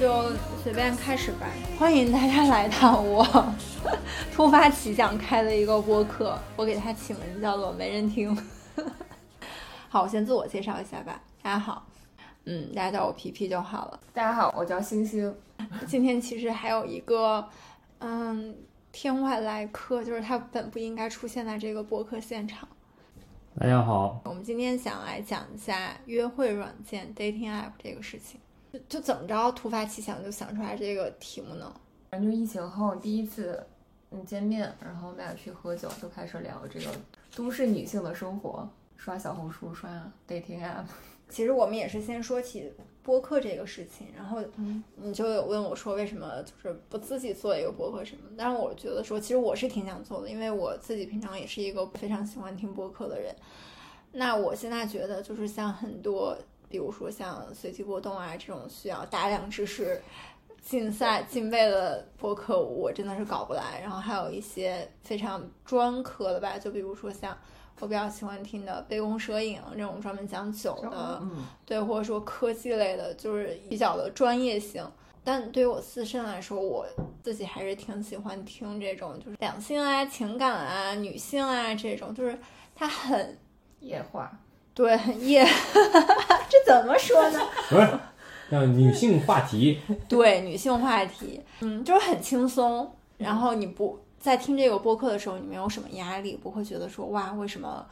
[0.00, 0.32] 就
[0.62, 1.46] 随便开始吧。
[1.78, 3.24] 欢迎大家来到我
[4.32, 8.36] 突发奇想开的一个播客，我给它起名叫做“没人听”。
[9.88, 11.20] 好，我先自我介绍一下吧。
[11.42, 11.86] 大家好，
[12.44, 14.00] 嗯，大家叫我皮皮就好了。
[14.12, 15.34] 大家好，我叫星星。
[15.86, 17.46] 今天其实还有一个，
[18.00, 18.56] 嗯，
[18.90, 22.68] 天外来客，就是他本不应该出现在这个播客现场。
[23.60, 28.40] 大家好，我们今天想来讲一下约会软件 dating app 这个事情。
[28.74, 31.72] 就就怎么着，突发奇想就想出来这个题目呢？
[32.10, 33.64] 反正就疫情后第一次
[34.10, 36.86] 嗯见面，然后我们俩去喝酒，就开始聊这个
[37.36, 39.88] 都市女性的生活，刷小红书，刷
[40.28, 40.86] dating app。
[41.28, 44.42] 其实我们也是先说起播客这个事情，然后
[44.96, 48.22] 你就有问我说为什么就是不自己做一个播客什么？
[48.36, 53.32] 但是我觉得说，其实我是挺想做的，因为我自己平常也是一个非常喜欢听播客的人。
[54.10, 56.36] 那我现在觉得就是像很多。
[56.74, 60.02] 比如说像随机波动啊这种需要大量知识
[60.60, 63.78] 竞赛竞备的播客，我真的是搞不来。
[63.80, 67.38] 然后还有一些非常专科的吧，就比如说像
[67.78, 71.22] 我比较喜欢听的杯弓蛇影这种专门讲酒的，
[71.64, 74.84] 对，或者说科技类的，就是比较的专业性。
[75.22, 76.84] 但对于我自身来说，我
[77.22, 82.36] 自己还是挺喜欢听这种就是两性啊、情感啊、女性啊这种，就是
[82.74, 83.38] 它很
[83.78, 84.36] 野化。
[84.74, 87.40] 对， 也，这怎么说呢？
[87.68, 87.88] 不是，
[88.50, 89.80] 叫女性话题。
[90.08, 92.90] 对，女性话题，嗯，就是很轻松。
[93.16, 97.86] 然后你不在听这个播客的时候，你没有什么压力，不会觉得说哇，为什么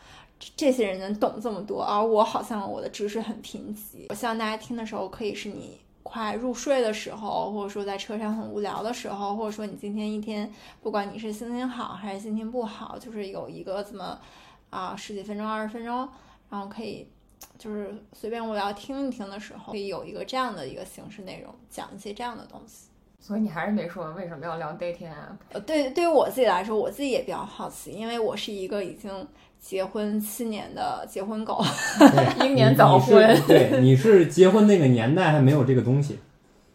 [0.57, 4.07] 这些人能懂这么多，而我好像我的知识很贫瘠。
[4.09, 10.53] 我希望大家听的时候，可以是你快入睡的时候，或者说在车上很无聊的时候，或者说你今天一天，
[10.83, 14.19] 不管你是心情好还是心情不好，就是有一个这么
[14.71, 16.09] 啊十几分钟、二十分钟。
[16.53, 17.09] 然后可以，
[17.59, 22.89] 就是随便我要听一听的时候，可以有一个这样的一个形式内容，讲一些这样的东西。
[23.19, 25.35] 所以你还是没说为什么要聊 dating 啊？
[25.53, 29.27] 呃，对，对于我自己来说，我自己也比较好奇，因为我是一个已经
[29.59, 31.65] 结婚七年的结婚狗，
[32.45, 33.35] 英年早婚。
[33.47, 36.19] 对， 你是结婚那个年代还没有这个东西。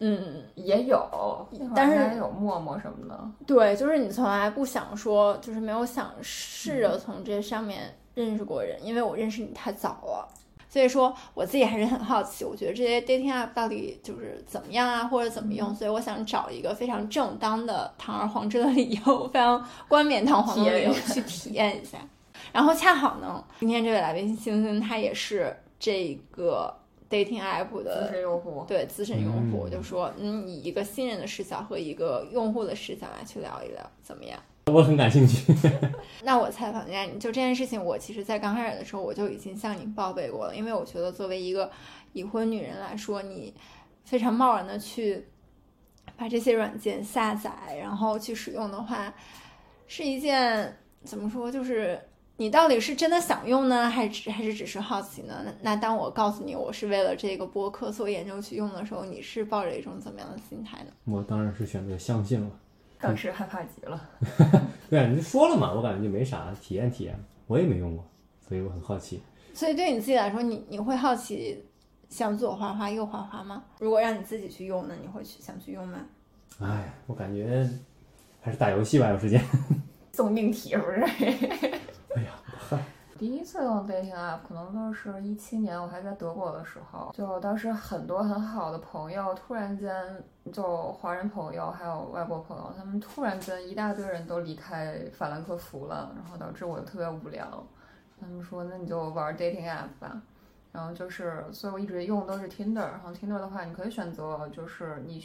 [0.00, 1.46] 嗯，也有，
[1.76, 3.30] 但是有陌陌什么的。
[3.46, 7.94] 对，就是你从来不想说，就是没有想试着从这上面。
[8.24, 10.28] 认识过人，因为我认识你太早了，
[10.68, 12.44] 所以说我自己还是很好奇。
[12.44, 15.74] 我觉得这些 dating app 到底就是怎么样啊，或者怎么用？
[15.74, 21.98] 所以我想找一个非常正当的堂而皇之的理由， 非常冠冕堂皇的理由去体验一下。
[22.52, 26.74] 然后恰好呢，今天这位来宾星星他也是这个
[27.10, 34.38] dating app 的资深用户，对资深用户，就说嗯，以一个新人的视角和一个用户的视角来去聊一聊，怎么样？
[34.68, 35.52] 我很感兴趣。
[36.22, 41.70] 那我采访一下你，就这件事情，我其实，在刚开始的时候，我就已经向你报备过了，因为我觉得作为一个
[42.12, 43.54] 已婚女人来说，你
[44.04, 45.26] 非常贸然的去
[46.16, 49.12] 把这些软件下载，然后去使用的话，
[49.86, 51.50] 是一件怎么说？
[51.50, 52.00] 就是
[52.36, 55.42] 你到底是真的想用呢，还是还是只是好奇呢？
[55.44, 60.92] 那那当我告诉你我是为了这个播客做研究去用的时候，你是抱着一种怎么样的心态呢？
[61.04, 62.50] 我当然是选择相信了。
[63.00, 64.00] 当时害怕极了，
[64.90, 68.04] 对啊，你就说了嘛，我感觉就没啥，体验体验，我也没用过，
[68.40, 69.22] 所以我很好奇。
[69.54, 71.64] 所以对你自己来说，你你会好奇
[72.08, 73.62] 想左滑滑右滑滑吗？
[73.80, 75.98] 如果让你自己去用，呢你会去想去用吗？
[76.60, 77.68] 哎，我感觉
[78.40, 79.40] 还是打游戏吧，有时间。
[80.12, 81.00] 送命题是不是？
[82.16, 82.32] 哎呀，
[82.68, 82.78] 嗨。
[83.16, 89.92] 第一次用 dating app 可能都是一七年，我还在德国的时候，就当时很多很好的朋友，突然间
[90.48, 97.64] 就华人朋友还有外国朋友，他们突然间一大堆人都离开法兰克福了，然后导致我特别无聊。
[98.20, 100.20] 他们说那你就玩 dating app 吧，
[100.72, 105.24] 然后就是，所以我一直用都是 Tinder，然后 Tinder 的话，你可以选择就是你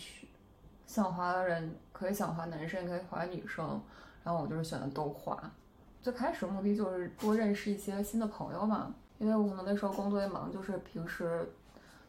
[0.86, 3.82] 想滑的人可以想滑男生，也可以滑女生，
[4.24, 5.38] 然后我就是选的都滑。
[6.02, 11.50] 最开始目的就是多认识一些新的朋友嘛，因为我可能那时候工作也忙，就是平时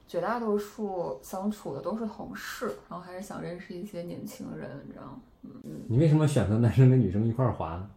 [0.07, 5.21] 绝大多数相处的都是同事，然后还是想认识一些年轻人，你知道吗？
[5.43, 7.91] 嗯，你为什么选择男生跟女生一块儿滑呢？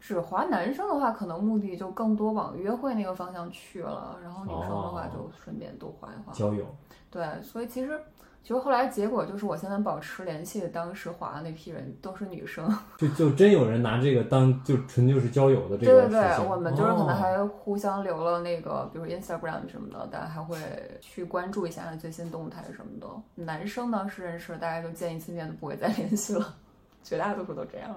[0.00, 6.32] 只滑男生的话，可能目的就更多往约会那个方向去了，然后女生的话就顺便多滑一滑。
[6.32, 6.64] 交友。
[7.10, 8.00] 对，所以其实。
[8.42, 16.08] 其实后来结果就是，我现在保持联系的当时滑的那批人都是女生， 就就真有人拿这个当就纯就是交友的这个。
[16.08, 20.56] 对对对，我们就是可能还互相留了那个，比如 Instagram 什么的，大家还会
[21.00, 23.06] 去关注一下最新动态什么的。
[23.36, 26.54] 男生当时认识，大家就见一次面都不会再 联系了，
[27.04, 27.94] 绝大多数都这样。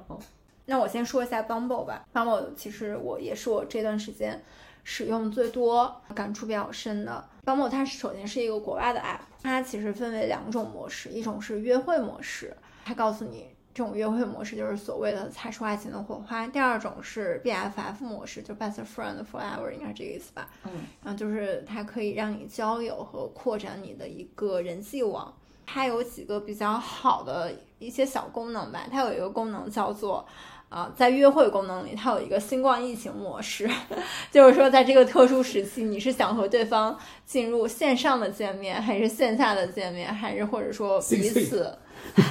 [0.65, 4.39] 那我先说一下 Bumble 吧，Bumble 其实我也是我这段时间
[4.83, 7.25] 使用最多、感触比较深的。
[7.45, 12.55] Bumble 它首先是一个国外的 app，它其实分为两种模式，一种是约会模式，
[12.85, 20.49] 它告诉你这种约会模式就是所谓的擦出爱情的火花；第二种是 BFF 模式，就 best friend forever，应该是这个意思吧？
[20.63, 20.71] 嗯，
[21.03, 25.33] 然后就是它可以让你交友和扩展你的一个人际网。
[25.65, 30.25] 它有几个比较好的一些小功能吧，它有一个功能叫做。
[30.73, 33.69] 啊，在约会功能里，它有一个新冠疫情模式，
[34.31, 36.97] 就是说，在这个特殊时期，你是想和对方
[37.27, 41.77] 进入线上的见面，还是线下的见面，还是或者说彼此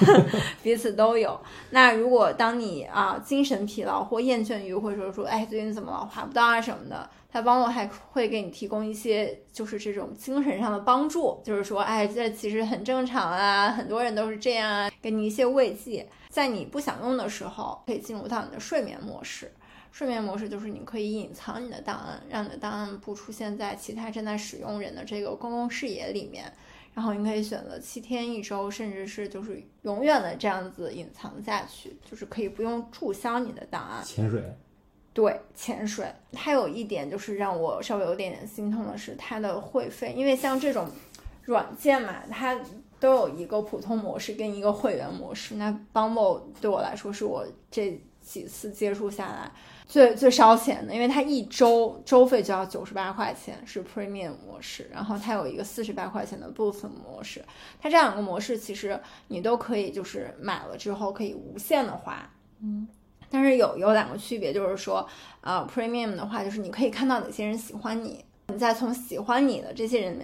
[0.61, 1.41] 彼此都有？
[1.71, 16.05] 那如果当你啊精神疲劳或厌倦于，或者说说哎最近怎么老划不到啊什么的，他帮我还会给你提供一些就是这种精神上的帮助，就是说哎这其实很正常啊，很多人都是这样啊，给你一些慰藉。
[16.33, 19.53] 在你不想用的时候，可以进入到你的睡眠模式。
[19.91, 26.51] 睡眠模式就是你可以隐藏你的档案，让你的档案不出现在其他正在使用人的这个公共视野里面。
[26.95, 34.03] 然后你可以选择七天、一周，甚至是就是永远的这样子隐藏下去，就是可以不用注销你的档案。
[34.03, 34.43] 潜水，
[35.13, 36.11] 对，潜水。
[36.33, 40.89] 它有一点就是让我稍微有点点心痛的是它的会费，因为像这种
[41.45, 42.59] 软件嘛，它。
[43.03, 45.57] 都有一个普通模式跟一个会员模式。
[45.57, 49.51] 那 Bumble 对我来说是我这几次接触下来
[49.89, 54.89] 最最烧钱的，因为它一周周费就要九十八块钱，是 Premium 模式。
[54.93, 57.45] 然后它有一个四十八块钱的 Boost 模式。
[57.81, 62.31] 它这两个模式其实你都可以，就是买了之后可以无限的花。
[62.61, 62.87] 嗯，
[63.29, 65.05] 但是有有两个区别，就是说，
[65.41, 68.25] 呃，Premium 的话，就是你可以看到哪些人喜欢你。
[68.49, 70.19] 你再从喜欢你的这些人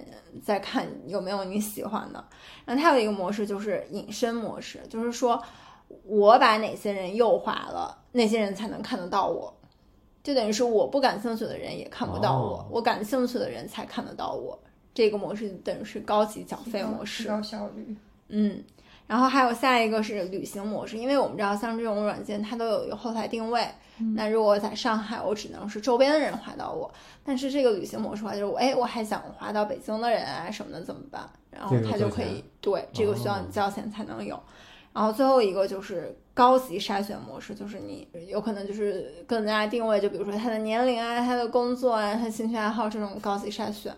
[0.45, 2.23] 再看有没有你喜欢的，
[2.65, 5.43] 然后它有一个模式就是隐身模式，就是说
[6.05, 9.55] 我把哪些人右滑了，那些人才能看得到我，
[10.23, 14.59] 就等于是我不感兴趣的人也看不到我，我感兴趣的人才看得到我。
[14.93, 17.97] 这个模式等于是高级缴费模式，高效率。
[18.29, 18.63] 嗯，
[19.09, 23.67] 然后还有下一个是旅行模式，因为我们知道像这种软件它都有一个后台定位。
[24.15, 26.89] 那如果在上海，我只能是周边的人划到我。
[27.25, 31.29] 但是这个旅行模式的话，就是我哎，我还想划到北京的人啊什么的怎么办？
[31.51, 34.39] 然后他就可以对这个需要你交钱才能有。
[34.93, 43.93] 然后最后一个就是高级筛选模式，就是你有可能就是更加定位，就比如说他的年龄啊、他的工作啊、他兴趣爱好这种高级筛选。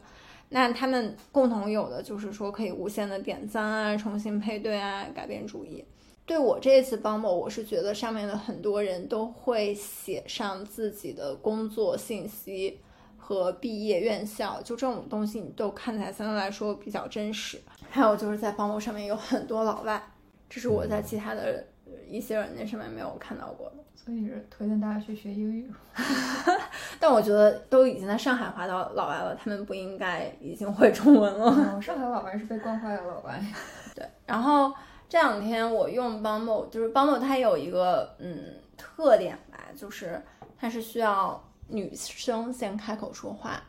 [0.50, 5.84] 那他们共同有的就是说可以无限的点赞啊、重新配对啊、改变主意。
[6.26, 12.78] 对我这一次帮某，我是觉得上面的很多人都会写上自己的工作信息
[13.16, 17.60] 和毕业院校，就这种东西你都看起来相对来说比较真实。
[17.88, 20.00] 还有就是在帮某上面有很多老外，
[20.48, 21.64] 这是我在其他的
[22.08, 23.76] 一些软件上面没有看到过的。
[24.04, 25.70] 所以是推荐大家去学英语。
[26.98, 31.80] 但我觉得都已经在上海滑到老外了，他们不应该已经会中文了。
[31.80, 33.42] 上海老外是被惯坏的老外。
[33.94, 34.72] 对，然后。
[35.12, 40.22] 这两天我用 Bumble，就是 Bumble 它有一个嗯特点吧，就是
[40.56, 43.60] 它是需要女生先开口说话，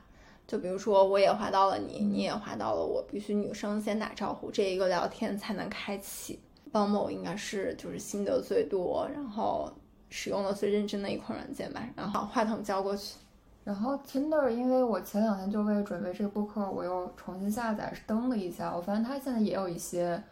[0.45, 6.39] 就比如说我也划到了你，你也划到了我，必须女生先打招呼，这一个聊天才能开启。
[6.71, 9.73] Bumble 应该是就是心得最多，然后
[10.11, 11.81] 使用的最认真的一款软件吧。
[11.95, 13.17] 然后话筒交过去，
[13.63, 20.23] 然后 Tinder，因为我前两天就为了准备这个播客，我又重新下载登了一下，我发现它现在也有一些。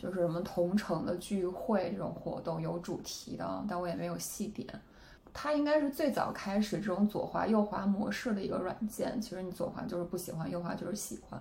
[0.00, 4.64] 就是什么同城的聚会这种活动有主题的，但我也没有细点。
[5.34, 9.20] 它应该是最早开始这种左滑右滑模式的一个软件。
[9.20, 11.40] 其实你左滑就是不喜欢，右滑就是喜欢。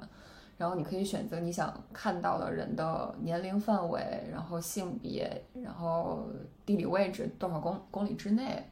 [0.57, 6.27] 然后你可以选择你想看到的人的年龄范围，然后性别，然后
[6.65, 8.63] 地理位置多少公公里之内。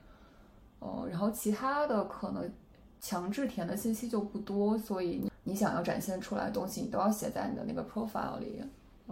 [0.80, 2.52] 哦，然后其他的可能
[3.00, 8.62] 强制填的信息就不多，所以你你想要展现出来的东西，你都要写在你的那个 profile 里。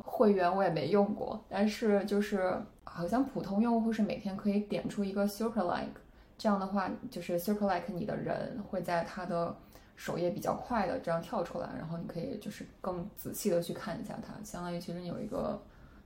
[0.04, 5.94] 会员我也没用过，但是就是好像普通用户是每天可以点出一个 super like，
[6.36, 9.56] 这样的话就是 super like 你的人会在他的
[10.04, 15.58] 首页比较快的这样跳出来，然后你可以就是更仔细的去看一下它，相当于其实你有一个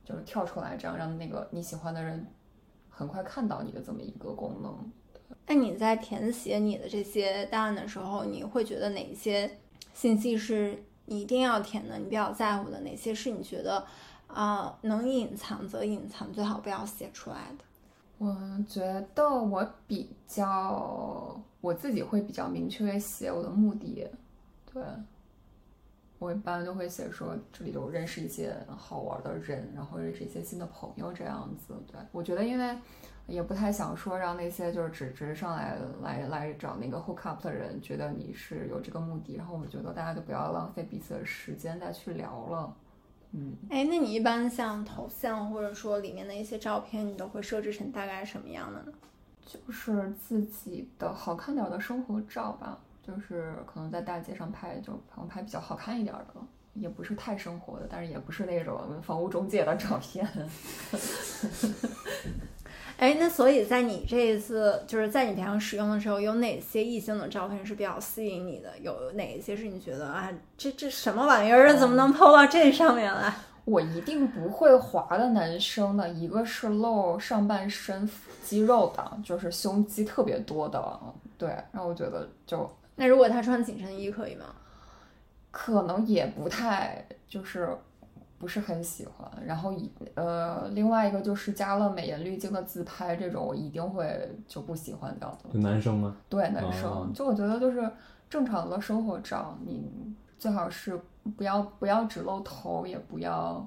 [0.04, 2.24] 就是跳出来，这样让那个你喜欢的人
[2.88, 4.92] 很快看到你的这么一个功能。
[5.48, 9.58] 那你在填写你的这些档案的时候，你会觉得哪一些
[9.92, 10.80] 信息是？
[11.10, 13.82] 你一定要填的，你比较在乎的哪些是你觉得
[14.26, 17.64] 啊能隐藏则隐藏，最好不要写出来的。
[18.18, 18.36] 我
[18.68, 24.08] 觉得我比较我自己会比较明确写我的目的，
[24.72, 24.82] 对，
[26.18, 31.74] 我一般就会写说这里有认识一些好玩的人，然后认识一些新的朋友这样子。
[31.90, 32.76] 对我觉得，因为
[33.26, 42.76] 也不太想说让那些就是只只是上来来来找那个 hook up 的人觉得你是有这个目的，然后我觉得大家就不要浪费彼此的时间再去聊了。
[43.32, 48.92] 嗯，哎，那你一般像头像或者说里面的一些照片，你都会设置成大概什么样的呢？
[49.48, 52.78] 就是自己的好看点的生活照吧。
[53.02, 56.34] 就是可能在大街上拍，就可能拍比较好看一点的，
[56.74, 60.28] 也不是太生活的，但是也不是那种房屋中介的照片。
[62.98, 68.78] 哎，那所以在你这一次，就是在你平常使用的时候，有哪些异性的照片是比较吸引你的？
[68.80, 73.34] 有哪一些是你觉得啊，这这什么玩意儿，怎么能 PO 到这上面来？
[73.68, 78.08] 我一定不会滑的男生呢一个是露上半身
[78.42, 80.98] 肌肉的，就是胸肌特别多的，
[81.36, 82.68] 对，然后我觉得就。
[82.96, 84.46] 那如果他穿紧身衣可以吗？
[85.50, 87.68] 可能也不太，就是
[88.38, 89.30] 不是很喜欢。
[89.44, 95.50] 然后一呃，另外一个就是加了美颜滤镜的自拍，这种我一定会就不喜欢掉的。
[95.52, 96.16] 就男生吗？
[96.28, 97.12] 对，男生。
[97.14, 97.90] 就我觉得就是
[98.30, 99.90] 正常的生活照，你
[100.38, 101.00] 最好是
[101.36, 103.66] 不要不要只露头，也不要。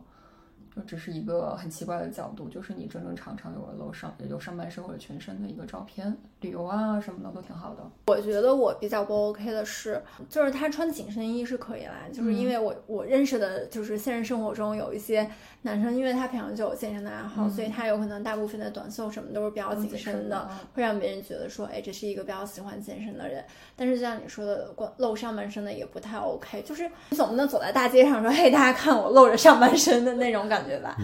[0.76, 7.84] 就只是一个很奇怪的角度，就是你正正常常有露上有上半身或者全身的一个照片，旅游啊什么的都挺好的。
[8.08, 15.30] 我觉得我比较不 OK 的是，就是他穿紧身衣是可以啦，就是因为我我认识的，就是现实生活中有一些
[15.64, 23.44] 男生，因为他平常就有健身的爱好，所以他有可能大部分的短袖什么都是比较紧身的，会让别人觉得说，哎，这是一个比较喜欢健身的人。
[23.76, 30.62] 但是就像你说的，光露上半身的也不太 OK，就是你总不能走在大街上说，嘿，大家看我露着上半身的那种感。
[30.62, 30.96] 感觉吧，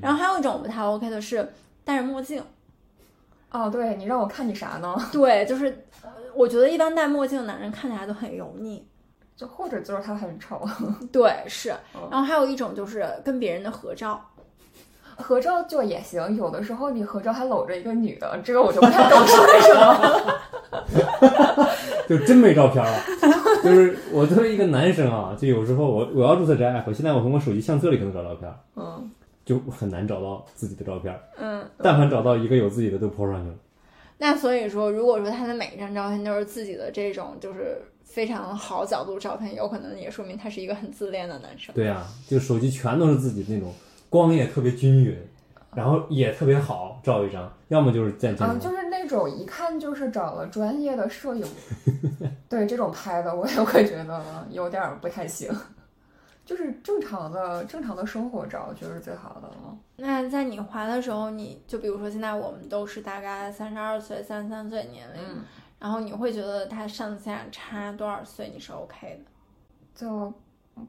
[0.00, 1.52] 然后还有一种不太 OK 的是
[1.84, 2.42] 戴着墨镜。
[3.50, 4.94] 哦，对你让我看你啥呢？
[5.12, 5.86] 对，就是
[6.34, 8.84] 我觉得一般戴墨镜的男人看起来都很油腻，
[9.36, 10.60] 就或者就是他很丑。
[11.10, 11.70] 对，是。
[12.10, 14.20] 然后还有一种就是跟别人的合照，
[15.16, 16.36] 合照就也行。
[16.36, 20.22] 有的时候你合照还搂着一个女的，这个我就不太懂是为什么。
[22.08, 23.00] 就真没照片了。
[23.64, 29.10] 就是我作为一个男生啊，就有时候我我要注册这 app，现在我从我手机相册里可能找照片，嗯，
[29.46, 33.54] 就很难找到自己的照片，嗯，但凡找到一个有自己的都 po 上去了。
[34.18, 41.74] 那所以说，如果说他的每一张照片都是自己的这种就是非常好角度照片，有可能也说明他是一个很自恋的男生。
[41.74, 43.72] 对啊，就手机全都是自己那种
[44.10, 45.16] 光也特别均匀。
[45.74, 51.44] 然后也特别好，照一张，要么就是在啊，就是那种一看就是找了专业的摄影，
[52.48, 55.50] 对这种拍的，我也会觉得有点不太行。
[56.46, 59.78] 就是正常的正常的生活照，就是最好的了。
[59.96, 65.20] 那在你滑的时候，你就比如说现在我们都是大概三十二岁、三十三岁年龄，
[65.78, 69.30] 然后你会觉得他上下差多少岁你是 OK 的？
[69.94, 70.32] 就。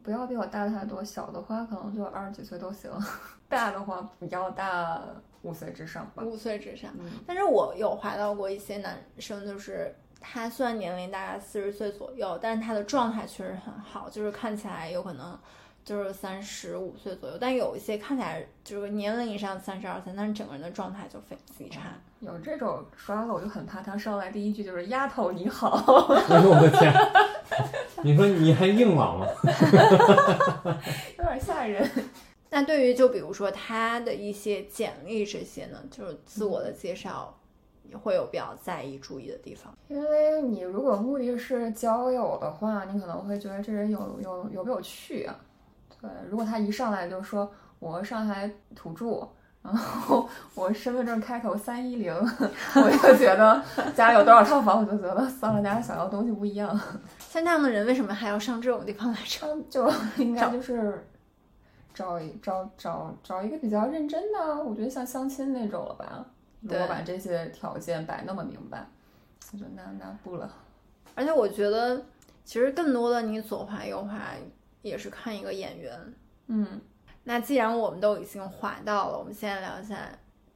[0.04, 2.92] 不要比我大太多，小的话可能就二十几岁都行，
[3.48, 5.02] 大的话不要大
[5.44, 6.22] 五岁之上吧。
[6.22, 6.92] 五岁之上，
[7.26, 15.38] 但是我有滑到过一些男生，就是他虽然年龄大概四十岁左右，但是他的状态确实很好，就是看起来有可能
[15.86, 21.38] 就是三十五岁左右，但有一些看起来就是年龄以上三十二岁，但是整个人的状态就非
[21.70, 21.90] 常差。
[22.20, 26.92] 有这种刷子，我就很怕他上来第一句就是“丫头你好 ”，我的天。
[28.04, 29.28] 你说你还硬朗吗？
[31.18, 31.88] 有点吓人。
[32.50, 37.38] 那对于就比如说他的一些简历这些呢，就是自我的介绍，
[37.90, 39.74] 你会有比较在意注意的地方。
[39.88, 45.36] 因为你如果目的是交友的话，你可能会觉得这人有有有没有趣啊？
[46.02, 49.28] 对，如果他一上来就说我上海土著。
[49.64, 52.14] 然后我身份证开头三一零，
[52.76, 53.62] 我就觉得
[53.94, 56.70] 家里有多少套房，我就觉得算了，大家想要东西不一样。
[57.20, 59.46] 像那样的人为什么还要上这种地方来着？
[59.70, 59.92] 就
[60.24, 61.06] 应该就是
[61.94, 66.26] 找一找找找一个比较认真的，我觉得像相亲那种了吧。
[66.62, 68.86] 如果把这些条件摆那么明白，
[69.54, 70.50] 我就那那不了。
[71.16, 72.04] 而且我觉得，
[72.44, 74.20] 其实更多的你左滑右滑
[74.82, 76.14] 也是看一个演员。
[76.48, 76.82] 嗯。
[77.24, 79.98] 那既然我们都已经滑到了，我们现在聊一下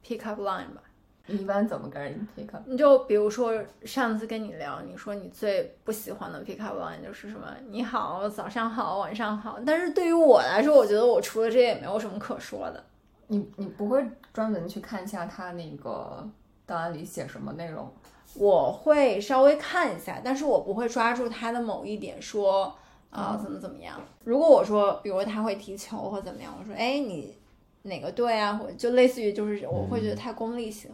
[0.02, 0.80] pick up line 吧。
[1.26, 2.62] 你一般怎么跟人 pick up？
[2.64, 3.52] 你就比如说
[3.84, 7.46] 上次跟你聊，你说你最不喜欢的 pick up line 就是什么？
[7.68, 9.60] 你好，早上好，晚上好。
[9.66, 12.82] 但是对于我来说，我觉得我除了这也没有什么可说的。
[13.28, 16.28] 你你不会专门去看一下他那个
[16.66, 17.90] 档案里写什么内容？
[18.34, 22.74] 我会稍微看一下，但是我不会抓住他的某一点说。
[23.12, 24.00] 啊，怎么怎么样？
[24.24, 27.36] 如果我说，比如他会踢球或怎么样，我说，哎，你
[27.82, 28.54] 哪个队啊？
[28.54, 30.90] 或就类似于，就是我会觉得太功利性。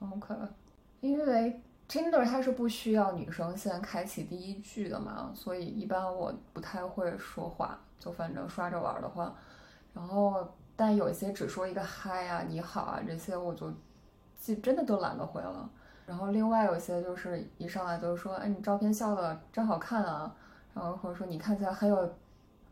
[0.00, 0.34] OK，
[1.00, 9.32] 因为 Tinder 它是不需要女生先开启第一句的嘛，所以一般我不太会说话，就反正刷着玩的话，
[9.92, 10.44] 然后
[10.76, 13.72] 但有一些只说一个嗨啊、你好啊这些，我就
[14.36, 15.70] 记真的都懒得回了。
[16.06, 20.34] 然后另外有些就是一上来就是说，哎，你照片笑的真好看啊，
[20.74, 22.14] 然后或者说你看起来很有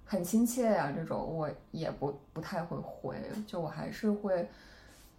[0.05, 3.17] 很亲切呀、这种我也不不太会回，
[3.47, 4.49] 就我还是会。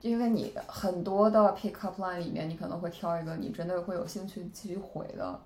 [0.01, 5.39] 因为你很多的 pick up line 里面，你可能会挑一个你真的会有兴趣继续回的。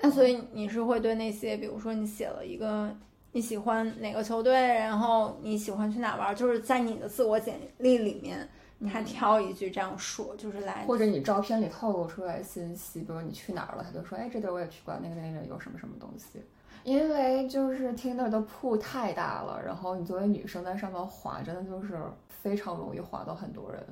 [0.00, 2.92] 那所以你是会对那些，比如说你写了一个
[3.34, 8.48] 你喜欢哪个球队，然后你喜欢去哪玩，就是在你的自我简历里面，
[8.78, 16.40] 你还挑一句这样说，就是来或者你照片里透露出来信息，比如你去哪儿了，他就说，哎，这地儿我也去过，那个那个有什么什么东西。
[16.84, 21.98] 因为就是 Tinder 的铺太大了，然后你作为女生在上面滑，真的就是
[22.28, 23.84] 非常容易滑到很多人。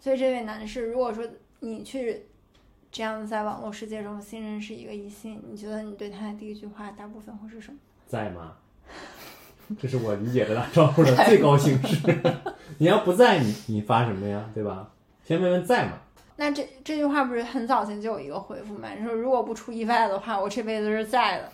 [0.00, 1.22] 所以这位男士，如果说
[1.60, 2.22] 你去
[2.90, 7.78] 这样在网络世界中新认识一个异性，你觉得你对他的第一句话大部分会是什么？
[8.06, 8.56] 在吗？
[9.80, 11.98] 这是我理解的打招呼的最高形式。
[12.78, 14.48] 你要不在，你你发什么呀？
[14.54, 14.88] 对吧？
[15.24, 15.92] 先问问在吗？
[16.36, 18.88] 那这这句话不是很早前就有一个回复吗？
[18.96, 21.48] 你说如果不出意外的话，我这辈子是在的。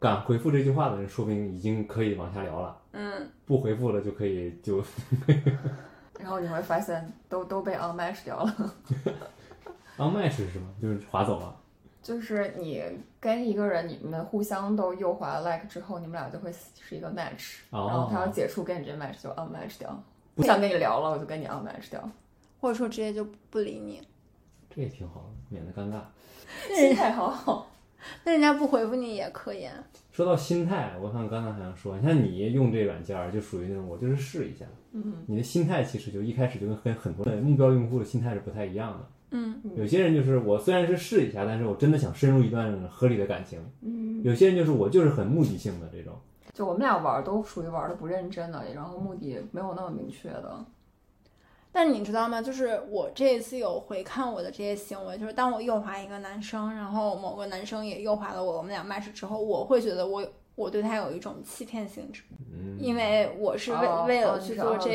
[0.00, 2.76] 敢回复这句话的人，说明已经可以往下聊了。
[2.92, 4.82] 嗯，不回复了就可以就
[6.20, 8.74] 然后你会发现都都被 unmatch 掉了。
[9.98, 10.66] unmatch 是什么？
[10.80, 11.54] 就是划走了。
[12.04, 12.82] 就是你
[13.18, 22.06] 跟一个人，你们互相都右滑 like 之后，你们俩就会是一个 match，、哦然后他要解除跟你这 match 就 unmatch 掉，不想跟你聊了，我就跟你 unmatch 掉，
[22.60, 24.02] 或者说直接就不理你。
[24.68, 26.02] 这也挺好的，免得尴尬。
[26.76, 27.70] 心态好好。
[28.22, 29.72] 那人家不回复你也可以啊。
[30.12, 39.06] 说到心态，我看刚才好像说，你看你用这软件儿就属于那种我就是试一下，嗯，你的心态其实就一开始就跟跟很多的目标用户的心态是不太一样的。
[39.36, 43.58] 嗯，有些人就是我虽然是试一下，但是我真的想深入一段合理的感情。
[43.82, 46.14] 嗯，有些人就是我就是很目的性的这种。
[46.52, 50.64] 就我们俩玩儿都属于玩的不认真的，然后目的没有那么明确的。
[51.72, 52.40] 但你知道吗？
[52.40, 64.88] 就是我这一次有回看我的这些行为，就是当我右滑一个男生，然后某个男生也右滑了我，我们俩 match 之后，我会觉得我我对他有一种欺骗性质，嗯，因为我是为、哦为了去做这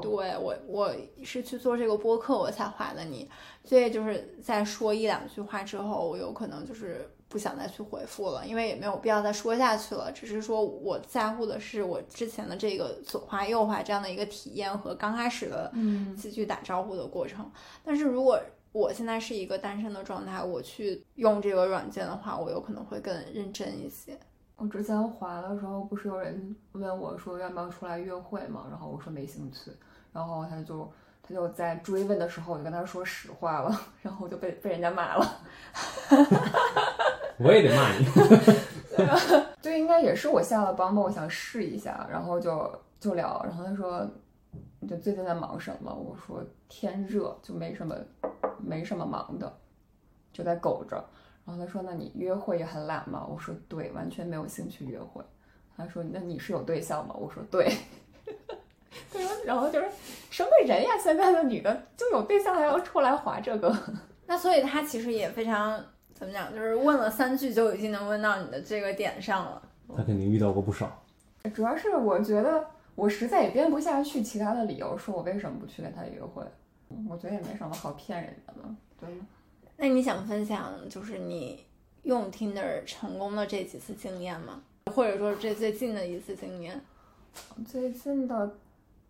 [0.00, 3.30] 对我我是去做这个播客我才划的你，
[3.62, 10.10] 所以就是在说一两句话之后，我有可能就是不想再去回复了，因为也没有必要再说下去了。
[10.10, 17.48] 只是说我在乎的是我之前的这个左滑右滑这样的一个体验和刚开始的嗯几句打招呼的过程。
[17.84, 18.40] 但是如果
[18.72, 24.18] 我现在是一个单身的状态，我去用这个软件的话，我有可能会更认真一些。
[24.56, 28.66] 我之前滑的时候，不是有人问我说要不要出来约会嘛？
[28.70, 29.70] 然后我说没兴趣，
[30.12, 30.90] 然后他就
[31.22, 35.26] 他就在追问的时候，我就跟他说实话了，然后我就被被人家骂了。
[37.38, 38.06] 我也得骂你。
[39.60, 44.08] 就，应该也是我下了 Bumble，我想试一下，然后就就聊，然后他说
[44.78, 45.92] 你就最近在忙什么？
[45.92, 47.96] 我说天热，就没什么
[48.58, 49.52] 没什么忙的，
[50.32, 51.04] 就在苟着。
[51.44, 53.26] 然后他说那你约会也很懒吗？
[53.28, 55.22] 我说对，完全没有兴趣约会。
[55.76, 57.14] 他说那你是有对象吗？
[57.18, 57.70] 我说对。
[59.12, 59.86] 他说，然后就是
[60.30, 60.90] 什么人呀？
[60.96, 63.76] 现在的女的就有对象还要出来划这个？
[64.26, 65.78] 那所以他其实也非常
[66.14, 69.62] 怎么讲，就是问了三句就已经能问到你的这个点上了。
[69.96, 71.02] 他肯定遇到过不少。
[71.52, 76.42] 主要是我觉得我实在也编不下去其他的理由，说我为什么不去跟他约会。
[77.10, 79.26] 我觉得也没什么好骗人家的，对吗？
[79.76, 81.64] 那你想分享就是你
[82.02, 84.62] 用 Tinder 成功的这几次经验吗？
[84.94, 86.80] 或者说这最近的一次经验？
[87.66, 88.56] 最近的，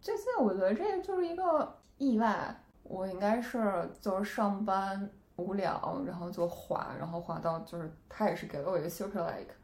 [0.00, 2.54] 最近我觉得这就是一个意外。
[2.82, 9.54] 我应该是就是上班无聊，然后就滑，然后滑到就是他也是给了我一个 super like，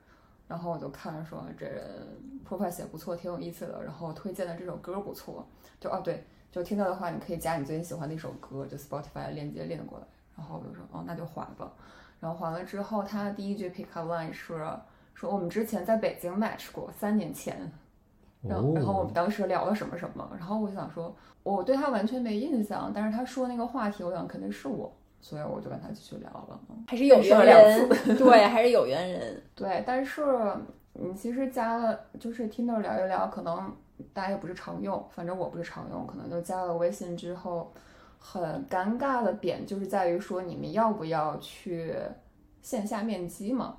[0.49, 2.07] 然后我就看说这人
[2.49, 5.47] profile 写不错，挺有意思的，然后推荐的这首歌不错，
[5.79, 10.07] 就哦对，就听到的话你可以加你最近喜欢的一首歌，就 Spotify 链接链过来，
[10.41, 11.71] 然后我就说哦那就还吧，
[12.19, 14.57] 然后还了之后，他第一句 pick up line 是
[15.15, 17.71] 说我们之前在北京 match 过，三年前。
[18.43, 26.59] 然后，然后我们哦，当时聊了什么什么，然后我想说，我对他完全没印象，但是他说那个话题，我想肯定是我，所以我就跟他继续聊了。
[26.71, 27.89] 嗯还是有缘人？
[28.17, 29.43] 对，还是有缘人。
[29.55, 30.25] 对，但是
[30.95, 33.77] 你其实加了，就是 Tinder 聊一聊，可能
[34.15, 37.71] 大家也不是常用，反正我不是常用，可能就加了微信之后，
[38.21, 41.97] 很尴尬的点就是在于说你们要不要去
[42.63, 43.77] 线下面基嘛？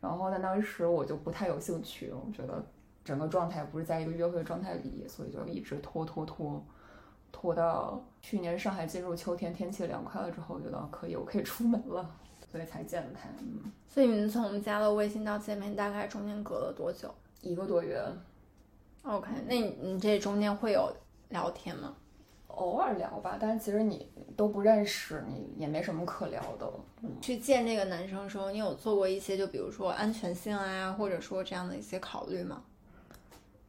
[0.00, 2.62] 然后但，当时我就不太有兴趣，我觉得
[3.02, 6.62] 整个状态不是在一个约会的状态里，所以就一直拖拖拖，
[7.32, 12.10] 拖到去年上海进入秋天，天气凉快了之后，我觉得可以，我可以出门了。
[12.52, 13.28] 所以才见的他。
[13.40, 18.00] 嗯，所以你们从加了微信到见面，大概中间隔了多久一个多月
[19.02, 20.88] ，？OK，那你你这中间会有
[21.30, 21.92] 聊天吗？
[22.56, 26.70] 偶尔聊吧，但是其实你都不认识，你也没什么可聊的。
[27.20, 32.62] 去见这个男生的时候，你有做过一些就比如说安全性啊，或者说这样的一些考虑吗？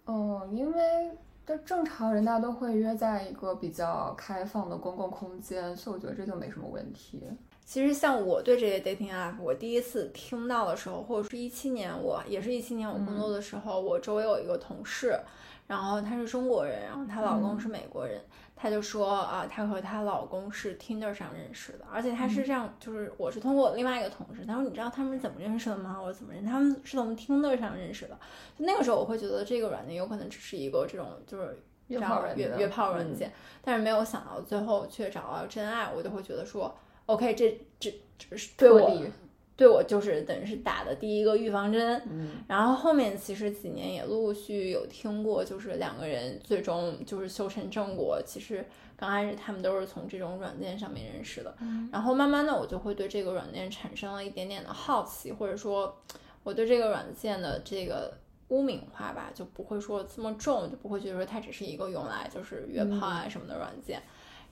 [0.08, 1.12] 嗯，因为
[1.46, 7.24] 就正常人大家都会约在一个比较开放的公共空间，所以我觉得这就没什么问题。
[7.66, 15.20] 其实像我对这些 dating app，我第一次听到的时候，或者是一七年，我也是一七年我工作的时候，我周围有一个同事，
[15.66, 18.22] 然后她是中国人，然后她老公是美国人，
[18.66, 25.96] 她就说啊，她和她老公是 Tinder 上认识的，而且她是这样，就是我是通过另外一个同事，她说你知道他们是怎么认识的吗？
[26.00, 26.50] 我说怎么认识？
[26.50, 28.18] 他们是从 Tinder 上认识的。
[28.58, 31.62] 就那个时候我会觉得这个软件有可能只是一个这种就是。
[31.88, 36.76] 约这炮软件约约炮软件，但是没有想到最后却找到真爱，我就会觉得说
[37.06, 38.90] ，OK，这这这是对我
[39.58, 42.02] 对我就是等于是打的第一个预防针。
[42.10, 48.22] 嗯然后后面其实几年也陆陆续续有听过，就是两个人最终就是修成正果。
[48.26, 48.66] 其实
[48.98, 55.98] 刚开始他们都是从这种软件上面认识的，嗯然后慢慢的我就会对这个软件产生了一点点的好奇，或者说
[56.44, 58.14] 我对这个软件的这个
[58.50, 64.02] 污名化吧，就不会说这么重，就不会觉得说它只是一个用来就是约炮啊什么的软件。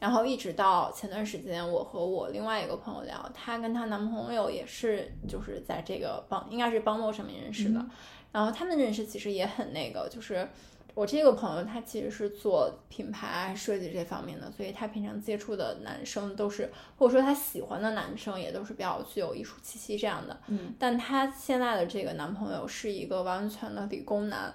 [0.03, 7.85] 然后一直到前段时间，我和我另外一个朋友聊，她跟她男朋友也是就是在这个帮应该是帮 o 上面认识的，
[8.33, 10.45] 然后他们认识其实也很那个，就是
[10.93, 24.53] 我这个朋友他其实是做品牌设计这方面的，所以他平常接触的男生都是或者说他喜欢的男生也都是比较具有艺术气息这样的，嗯，但她现在的这个男朋友是一个完全的理工男，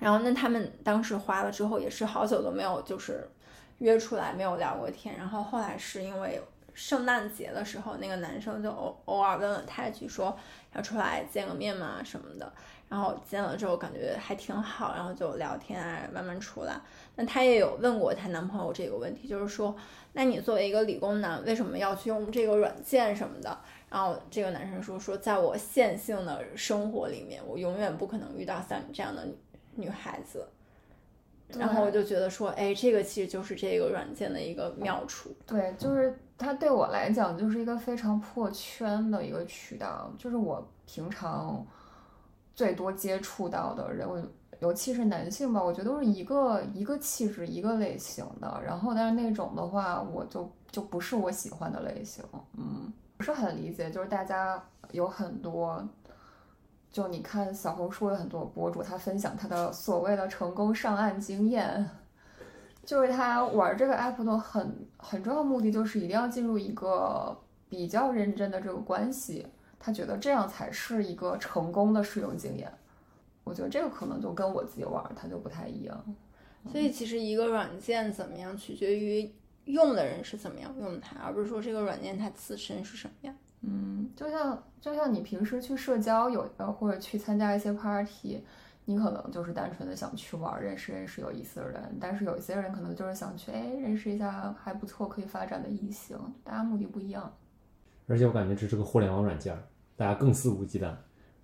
[0.00, 3.28] 然后那他们当时花了之后也是好久都没有就是
[3.78, 6.40] 约出来没有聊过天，然后后来是因为
[6.72, 10.36] 圣诞节的时候，那个男生就偶偶尔问了她一句说
[10.74, 12.52] 要出来见个面嘛什么的，
[12.88, 16.74] 然后见了之后感觉还挺好，然后就聊天啊慢慢出来。
[17.14, 19.76] 那她也有问过她男朋友这个问题，就是说，
[20.14, 23.56] 那你作为一个理工男，为什么要去用这个软件什么的？
[23.88, 29.36] 然后这个男生说说，在我线性的生活里面，我永远不可能遇到像你这样的女
[29.76, 30.48] 女孩子。
[31.48, 35.30] 然后我就觉得说，哎，这个其实就是这个软件的一个妙处。
[35.46, 41.64] 对，就是它对我来讲就是一个非常破圈的一个渠道，就是我平常
[42.54, 44.20] 最多接触到的人，我
[44.58, 52.24] 尤其是男性吧，我觉得都是一个一个气质一个类型的，然后但是那种的话，我就就不是我喜欢的类型，
[52.56, 55.86] 嗯，不是很理解，就是大家有很多。
[56.94, 61.90] 就你看小红书有很多博主，他分享他的所谓的成功上岸经验，
[62.84, 67.36] 就是他玩这个 app 的很很重要的目的，就是一定要进入一个
[67.68, 69.44] 比较认真的这个关系，
[69.80, 72.72] 他觉得这样才是一个成功的使用经验。
[73.42, 76.16] 我觉得这个可能就跟我自己玩它就不太一样。
[76.70, 79.28] 所以其实一个软件怎么样，取决于
[79.64, 83.34] 用的人是怎么样用它，而不是说这个软件它自身是什么样。
[83.62, 88.42] 嗯，就像就像你平时去社交有呃或者去参加一些 party，
[88.84, 97.32] 你可能就是单纯的想去玩，认识认识有意思的人，但是有一些人可能就是想去哎认识一下还不错可以发展的异性，大家目的不一样。
[98.06, 99.56] 而且我感觉这是个互联网软件，
[99.96, 100.94] 大家更肆无忌惮。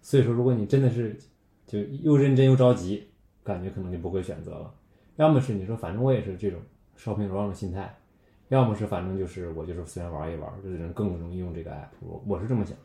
[0.02, 1.18] 所以说，如果你真的是
[1.66, 3.10] 就又认真又着急，
[3.42, 4.74] 感觉可能就不会选择了。
[5.16, 6.60] 要么是你说反正我也是这种
[6.96, 7.98] shopping around 的心态，
[8.50, 11.88] 要么是反正就是我就是随便玩一玩，这人更容易用这个 app。
[12.00, 12.76] 我我是这么想。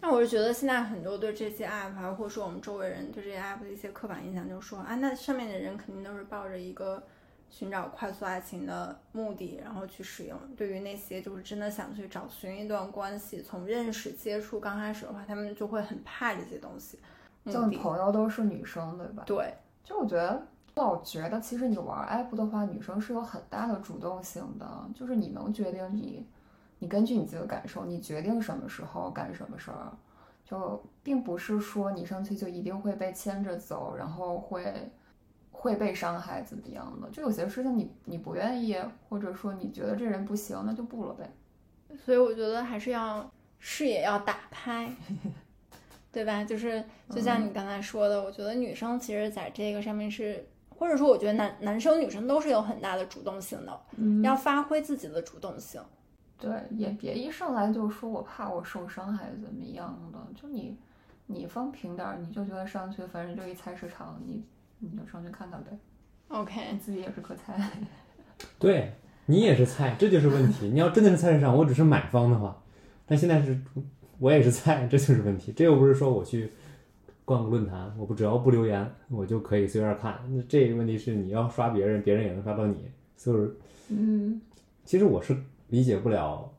[0.00, 7.02] 那我是觉得现在很多对这些 app 啊，或者说我们周围人对这些 app 的一些刻板印象，就是说啊，那上面的人肯定都是抱着一个
[7.50, 10.38] 寻找快速爱情的目的，然后去使用。
[10.56, 16.98] 对于那些就是真的想去找寻一段关系，从认识接触刚开始的话，他们就会很怕这些东西。
[17.44, 19.24] 就你朋友都是女生，对吧？
[19.26, 19.52] 对，
[19.84, 20.46] 就我觉得，
[20.80, 26.26] 老觉得其实你玩 app 的话，女生是有很大的主动性的，就是你能决定你，
[26.78, 29.92] 你根据你自己的感受，你决定什么时候干什么事儿，
[30.44, 34.90] 就并不是说你上去就一定会被牵着走，然后会
[35.50, 37.08] 会被伤害怎么样的。
[37.10, 38.76] 就有些事情你你不愿意，
[39.08, 41.30] 或者说你觉得这人不行，那就不了呗。
[42.04, 44.90] 所以我觉得还是要视野要打开，
[46.10, 46.42] 对吧？
[46.44, 50.44] 就是就像你刚才说的，我觉得女生其实在这个上面是，
[50.80, 55.78] 或者说我觉得男男生女生都是有很大的主动性的，嗯要发挥自己的主动性。
[56.38, 60.74] 对，也别一上来就说我怕我受伤还是怎么样的，就你
[61.26, 64.42] 你放平点儿，你就觉得上去反正就一菜市场，你
[64.78, 65.70] 你就上去看看呗
[66.28, 67.70] ，OK，你自己也是个菜。
[68.58, 68.94] 对
[69.26, 70.70] 你也是菜，这就是问题。
[70.70, 72.56] 你要真的是菜市场，我只是买方的话，
[73.04, 73.60] 但现在是
[74.18, 75.52] 我也是菜，这就是问题。
[75.52, 76.50] 这又不是说我去
[77.30, 80.18] 逛个论坛，我不只要不留言，我就可以随便看。
[80.30, 83.56] 那这个问题是你要刷别人，别人也能刷到你，就是
[83.88, 84.40] 嗯，
[84.84, 85.36] 其实我是
[85.68, 86.52] 理解不了，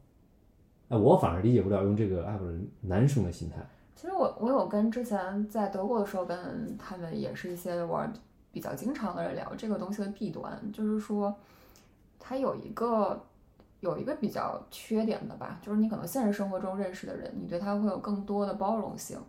[0.87, 3.57] 哎，我反而理解不了用这个 app 的男生的心态。
[3.97, 6.37] 其实我我有跟之前在德国的时候跟
[6.77, 8.09] 他们也是一些玩
[8.53, 11.35] 比较经常的人聊这个东西的弊端，就是说
[12.17, 13.21] 它有一个
[13.81, 19.19] 有一个比较缺点的吧，就是你可能现实生活中认识的人，你对他会有更多的包容性，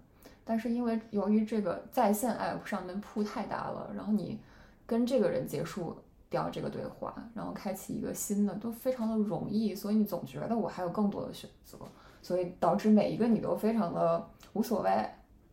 [0.44, 4.38] 但是因为由于这个在线 app 上面铺太大了，然后你
[4.86, 5.96] 跟这个人结束
[6.28, 11.76] 掉这个对话，然后开启一个新的，都非常的容易，所以你总觉得我还有更多的选择，
[12.22, 14.90] 所以导致每一个你都非常的无所谓。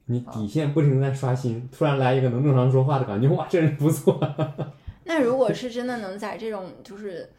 [0.06, 4.19] 你底线不停地在刷新，突然来一个能正常说话的感觉，哇，这人不错。
[5.06, 7.30] 那如果是真的能在这种就是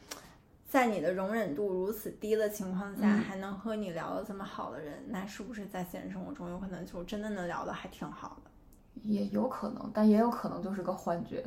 [0.70, 8.50] 在你的容忍度如此低的情况下，嗯还能和你聊得这么好的人，那是不是在现实生活中有可能就真的能聊得还挺好的？
[9.02, 11.44] 也有可能，但也有可能就是个幻觉。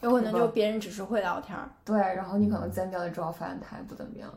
[0.00, 4.32] 有可能就别人只是会聊天儿，对，然后你可能见面了之后发现他也不怎么样，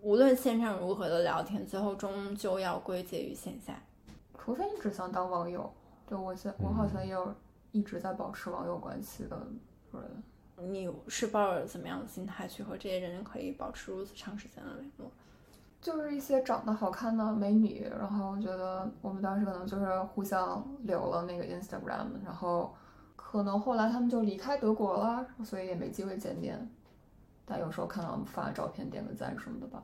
[0.00, 3.74] 无论线上如何的聊天，最后终究要归结于线下。
[4.38, 5.70] 除非你只想当网友。
[6.06, 7.34] 对我现我好像也有
[7.72, 9.36] 一直在保持网友关系的
[9.92, 10.22] 人。
[10.56, 15.10] 你是抱着怎么样的心态去和这些人可以保持如此长时间的联络？
[15.80, 22.74] 就是一些长得好看的美女，然后我觉得我们当时可能就是互相留了那个 Instagram，然后
[23.16, 26.70] 可能后来他们就离开德国了，所以也没机会见面。
[27.44, 29.82] 但有时候看到我们发的照片，点个赞什么的吧。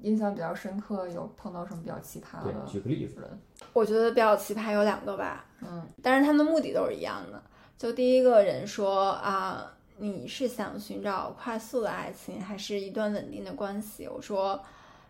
[0.00, 3.26] 印象比较深刻，有碰到什么比较奇葩的，举个例子，
[3.72, 7.42] 我觉得比较奇葩有两个吧，嗯但是他们的目的都是一样的。
[7.78, 14.08] 就第一个人说啊，你是想寻找快速的爱情，还是一段稳定的关系？
[14.08, 14.58] 我说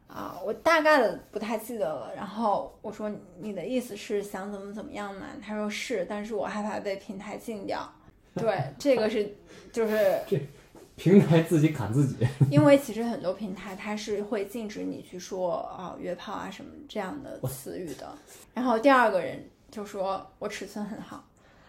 [0.09, 2.13] 啊，我大概的不太记得了。
[2.17, 5.27] 然后我说你的意思是想怎么怎么样嘛？
[5.41, 7.89] 他说是，但是我害怕被平台禁掉。
[8.35, 9.33] 对，这个是
[9.73, 10.21] 就是
[10.97, 12.27] 平台自己砍自己。
[12.51, 18.13] 因为其实很多平台它是会禁止你去说啊约炮啊什么这样的词语的。
[18.53, 21.25] 然后第二个人就说我尺寸很好。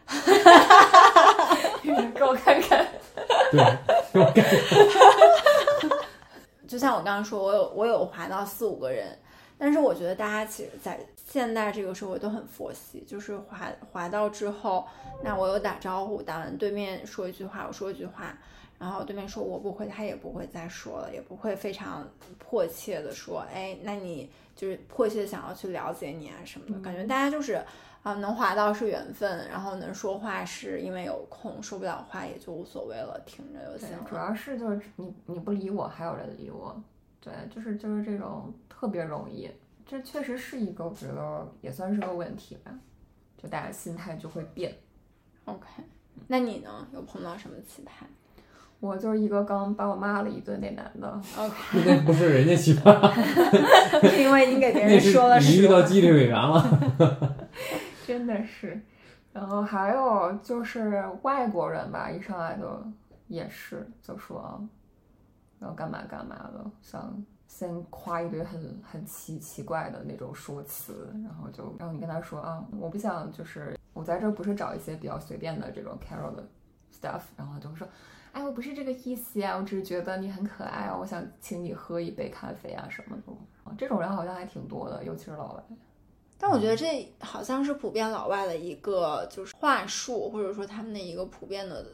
[1.82, 2.88] 给我看看。
[3.52, 3.62] 对，
[4.14, 4.46] 我看
[6.68, 9.18] 就像我刚刚说，我有我有滑到四五个人，
[9.58, 14.88] 但是我觉得大家其实，在现在这个社会都很佛系，就是滑滑到之后，
[15.22, 18.38] 那我有打招呼，打完对面说一句话，我说一句话，
[18.80, 27.62] 然后对面说我不会，他也不会再说了，也不会非常迫切的说，哎，那你就是迫切地想要去了解你啊什么的，感觉大家就是。
[28.04, 34.16] 啊，能滑到是缘分，然后能说话是因为有空，说不了话也就无所谓了，听着就对行，主。
[34.16, 36.76] 要是就是你你不理我，还有人理我，
[37.20, 39.52] 对，就是就是这种特别容易，
[39.86, 42.72] 这确实是一个我觉得也算是个问题吧，
[43.38, 44.76] 就大家心态就会变。
[45.46, 45.68] OK，
[46.28, 46.88] 那你呢？
[46.94, 48.06] 有碰到什么奇葩
[48.80, 53.14] 我就是一个刚把我骂了一顿那男的，？OK， 那不是人家奇葩，
[54.10, 55.58] 是 因为你给别人说了你。
[55.58, 57.38] 遇到纪律委员了。
[58.12, 58.82] 真的是。
[59.34, 62.84] 然后还有就是外国人吧，一上来就
[63.28, 64.62] 也是就说
[65.60, 76.44] 要干嘛干嘛的，想先夸一堆很很奇奇怪的那种说辞，然后就然后你跟他说啊，我不想就是我在这不是找一些比较随便的这种 Carol 的
[76.94, 77.88] stuff，然后就会说。
[78.34, 83.76] 哎，我不是这个意思呀，我只是觉得你很可爱啊，我想请你喝一杯咖啡啊什么的。
[83.78, 85.64] 这种人好像还挺多的，尤其是老外。
[86.42, 91.86] 但我觉得这好像是普遍老外的一个就是话术，或者说他们的一个普遍的，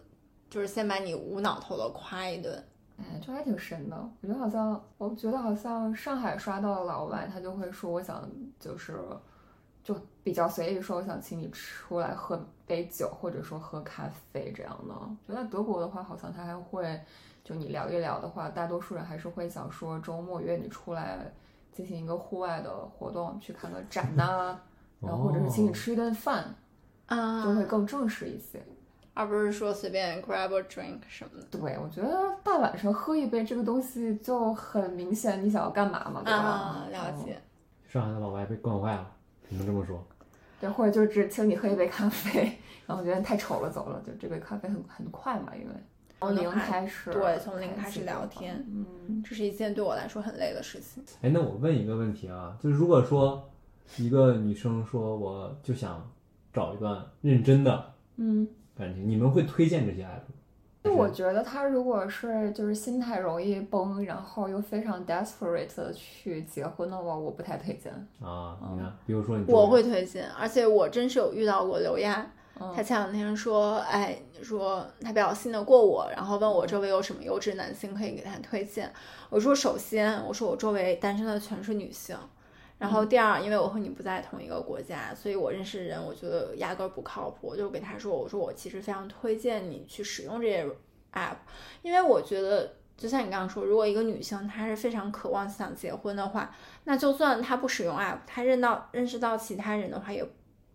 [0.50, 2.64] 就是先把你无脑头的夸一顿。
[2.98, 4.10] 哎，就还挺神的。
[4.22, 8.26] 我觉得好像，我觉得好像上海刷到的老外，他就会说，我想
[8.58, 8.98] 就是
[9.84, 14.94] 就比较随意说，我想请你出来喝杯酒，或者说喝咖啡这样的。
[15.28, 16.98] 觉得在德国的话，好像他还会
[17.44, 21.30] 就你聊一聊的话，大多数人还是会想说周末约你出来
[21.78, 24.60] 进行一个户外的活动，去看个展呐、
[25.00, 26.56] 然后或者是请你吃一顿饭，
[27.06, 28.60] 啊，就会更正式一些。
[29.14, 31.46] 而不是说随便 grab a drink 什么的。
[31.60, 36.40] 对，我觉得大晚上喝一杯这个东西就很明显，你想要干嘛嘛，对吧？
[36.40, 37.40] 啊，了解。
[37.88, 39.12] 上海的老外被惯坏了，
[39.48, 40.04] 只能这么说。
[40.60, 44.02] 对，或者就只请你喝一杯咖啡， 然后我觉得你太丑了，走了。
[44.04, 45.74] 就这杯咖啡很很快嘛，因为
[46.20, 51.04] 从零开始，对，从零开始聊天，嗯，这是一件对我来说很累的事情。
[51.22, 53.48] 哎，那我问一个问题啊，就是如果说
[53.98, 56.10] 一个女生说我就想
[56.52, 60.34] 找一段认真的嗯，感情，你们会推荐这些 app 吗？
[60.84, 67.92] 就我觉得他如果是就是心态容易崩，然后又非常 desperate 的去结婚的话，我不太推荐。
[68.22, 72.32] 啊，你看，比如说你我会推荐，而且我真是有遇到过刘亚，嗯
[72.76, 78.92] 他前两天说，哎，说他比较信得过我，然后问我周围有什么优质男性可以给他推荐。
[79.30, 82.18] 我说，首先，我说我周围单身的全是女性。
[82.80, 87.48] 然后第二，因为我和你不在同一个国家，所以我认识的人，我觉得压根儿不靠谱。
[87.48, 90.64] 我就给他说，我说我其实非常推荐你去使用这些
[91.14, 91.38] app，
[91.82, 100.24] 因为我觉得，就像你刚刚说，如果一个女性她是非常渴望想结婚的话，那就算她不使用 app，她认到认识到其他人的话，也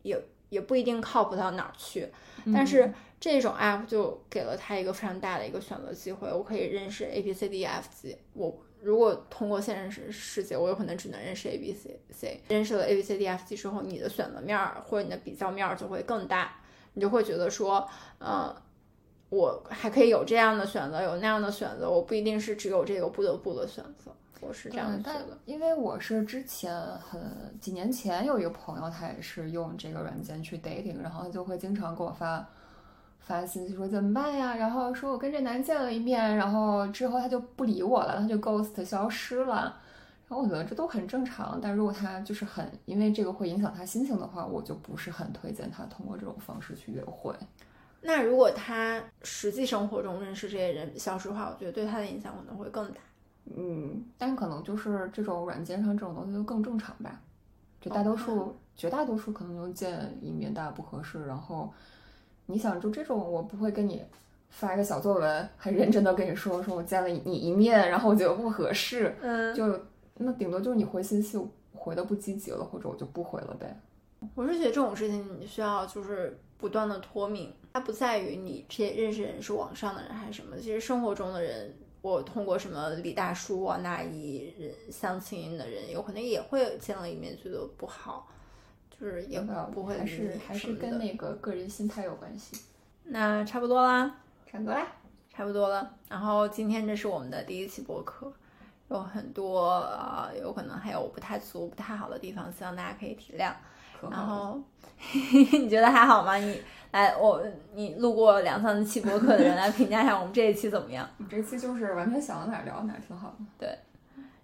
[0.03, 0.25] 也也
[0.61, 2.09] 不一定靠谱到哪儿去。
[2.53, 8.19] 但是这种 app 就给了他一个非常大的一个选择机会，我可以认识 A B C D E F G。
[8.33, 12.41] 我如果通过现实世界，我有可能只能认识 A B C C。
[12.49, 16.57] 认识了 A B C D E F G 之后，你的选择面儿或者你的比较面儿就会更大，
[16.95, 17.89] 你就会觉得说，
[18.19, 18.53] 呃，
[19.29, 24.13] 我还可以有这样的选择，有那样的选择，我不一定是只有这个不得不的选择。
[24.43, 25.39] 我是这样觉但得。
[25.47, 27.21] 因为我是之前很
[27.61, 32.47] 几年前有一个朋友，他也是用这个软件去 dating，然后他就会经常给我发
[33.21, 39.79] 发信息说怎么办呀，然后说我跟这男见了一面，然后之后他就不理我了，他就 ghost 消失了。
[40.29, 47.35] 然后我觉得这都很正常，但如果他就是很因为这个会影响他心情的话，我就不是很推荐他通过这种方式去约会。
[48.01, 53.01] 那如果他实际生活中认识这些人消失的话，我觉得对他的影响可能会更大。
[53.47, 57.21] 嗯，但可能就是这种软件上这种东西就更正常吧。
[57.81, 61.27] 就大多数、绝大多数可能就见一面，大家不合适。
[61.27, 61.73] 然后
[62.47, 64.05] 你想，就这种我不会跟你
[64.51, 69.81] 发一个小作文，很认真的跟你说，说我见了你一面，然后我觉得不合适，嗯，就
[70.19, 71.37] 那顶多就是你回信息
[71.75, 73.77] 回的不积极了，或者我就不回了呗。
[74.37, 88.29] 我是觉得这种事情你需要就是不断的脱敏，它不在于你这些认识人是网上的人还是什么，其实生活中的人，我通过什么李大叔、王大姨人相亲的人，有可能也会见了一面觉得不好，
[88.91, 89.41] 就是也
[89.73, 92.61] 不会还是还是跟那个个人心态有关系。
[93.05, 94.19] 那差不多啦，
[94.51, 94.87] 差不多啦，
[95.33, 95.95] 差不多了。
[96.09, 98.33] 然后今天这是我们的第一期播客，
[98.89, 103.53] 有很多呃，有可能还有不太足、不太好的地方，希望大家可以体谅。
[104.11, 104.47] 然可好了。
[104.53, 104.61] 后
[105.59, 106.37] 你觉得还好吗？
[106.37, 106.61] 你
[106.93, 107.43] 来，我
[107.75, 111.09] 你路过两三期播客的人来评价一下我们这一期怎么样？
[111.17, 113.45] 你这期就是完全想到哪儿聊哪儿，挺好的。
[113.59, 113.79] 对，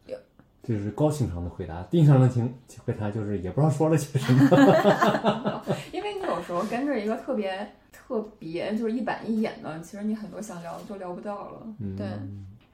[0.06, 0.18] 有
[0.62, 2.52] 就是高情商的回答，低情商的情
[2.84, 5.62] 回答就是也不知道说了些什么。
[5.92, 11.62] 因为你有时候跟着一个特别特别就是一板一眼的，其实你很多想聊的都聊不到了。
[11.80, 12.06] 嗯，对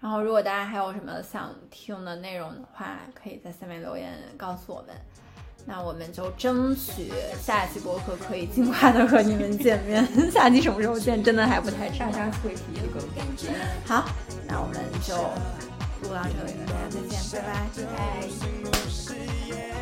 [0.00, 4.94] 然后如果大家还有什么想听的内容的话，可以在下面留言告诉我们。
[5.66, 7.11] 那我们就争取
[7.42, 10.07] 下期播客可以尽快的和你们见面。
[10.31, 12.12] 下期什么时候见，真的还不太知道大。
[12.12, 13.00] 家会提一个
[13.87, 14.05] 好，
[14.46, 15.14] 那我们就
[16.03, 18.29] 录到这里了，大家再见，拜拜拜，
[19.68, 19.73] 拜。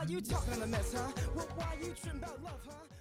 [0.00, 1.12] Why you talking a mess, huh?
[1.34, 2.99] What, why you tripping about love, huh?